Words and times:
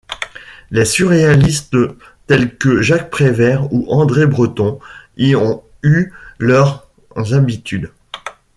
Les 0.71 0.83
surréalistes, 0.85 1.77
tels 2.25 2.57
que 2.57 2.81
Jacques 2.81 3.11
Prévert 3.11 3.71
ou 3.71 3.85
André 3.91 4.25
Breton, 4.25 4.79
y 5.15 5.35
ont 5.35 5.63
eu 5.83 6.11
leurs 6.39 6.89
habitudes. 7.35 7.91